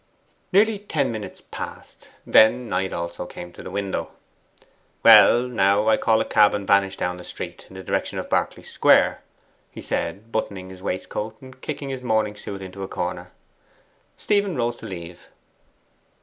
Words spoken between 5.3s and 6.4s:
now, I call a